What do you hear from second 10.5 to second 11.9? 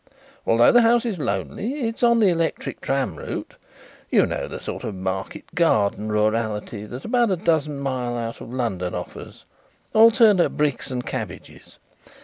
bricks and cabbages.